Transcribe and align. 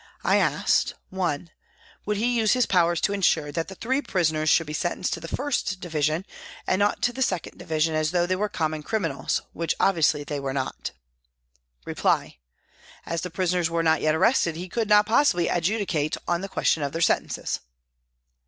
I 0.23 0.37
asked: 0.37 0.95
(1) 1.11 1.51
Would 2.07 2.17
he 2.17 2.35
use 2.39 2.53
his 2.53 2.65
powers 2.65 2.99
to 3.01 3.13
ensure 3.13 3.51
that 3.51 3.67
the 3.67 3.75
three 3.75 4.01
prisoners 4.01 4.49
should 4.49 4.65
be 4.65 4.73
sentenced 4.73 5.13
to 5.13 5.19
the 5.19 5.27
1st 5.27 5.79
Division, 5.79 6.25
and 6.65 6.79
not 6.79 7.03
to 7.03 7.13
the 7.13 7.21
2nd 7.21 7.55
Division 7.59 7.93
as 7.93 8.09
though 8.09 8.25
they 8.25 8.35
were 8.35 8.49
common 8.49 8.81
criminals, 8.81 9.43
which 9.53 9.75
obviously 9.79 10.23
they 10.23 10.39
were 10.39 10.53
not? 10.53 10.89
Reply: 11.85 12.39
As 13.05 13.21
the 13.21 13.29
prisoners 13.29 13.69
were 13.69 13.83
not 13.83 14.01
yet 14.01 14.15
arrested 14.15 14.55
he 14.55 14.67
could 14.69 14.89
not 14.89 15.05
possibly 15.05 15.49
adjudicate 15.49 16.17
on 16.27 16.41
the 16.41 16.49
question 16.49 16.81
of 16.81 16.93
their 16.93 17.01
sentences. 17.01 17.59